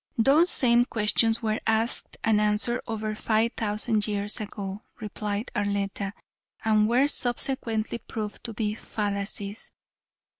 [0.17, 6.13] "Those same questions were asked and answered over five thousand years ago," replied Arletta,
[6.65, 9.69] "and were subsequently proved to be fallacies.